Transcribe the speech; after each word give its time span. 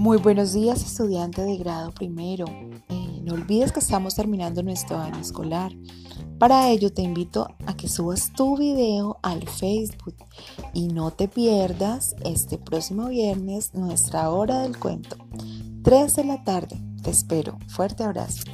Muy 0.00 0.16
buenos 0.16 0.54
días 0.54 0.82
estudiante 0.82 1.42
de 1.42 1.58
grado 1.58 1.92
primero. 1.92 2.46
Eh, 2.88 3.20
no 3.22 3.34
olvides 3.34 3.70
que 3.70 3.80
estamos 3.80 4.14
terminando 4.14 4.62
nuestro 4.62 4.96
año 4.96 5.20
escolar. 5.20 5.72
Para 6.38 6.70
ello 6.70 6.90
te 6.90 7.02
invito 7.02 7.54
a 7.66 7.76
que 7.76 7.86
subas 7.86 8.32
tu 8.32 8.56
video 8.56 9.18
al 9.20 9.46
Facebook 9.46 10.14
y 10.72 10.88
no 10.88 11.10
te 11.10 11.28
pierdas 11.28 12.16
este 12.24 12.56
próximo 12.56 13.08
viernes 13.08 13.74
nuestra 13.74 14.30
hora 14.30 14.62
del 14.62 14.78
cuento. 14.78 15.18
3 15.82 16.16
de 16.16 16.24
la 16.24 16.44
tarde. 16.44 16.80
Te 17.02 17.10
espero. 17.10 17.58
Fuerte 17.68 18.02
abrazo. 18.02 18.44